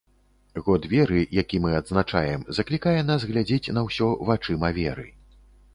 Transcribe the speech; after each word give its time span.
Год 0.67 0.87
веры, 0.93 1.19
які 1.39 1.59
мы 1.65 1.75
адзначаем, 1.81 2.47
заклікае 2.61 2.97
нас 3.11 3.27
глядзець 3.35 3.73
на 3.79 3.89
ўсё 3.91 4.13
вачыма 4.33 4.77
веры. 4.85 5.07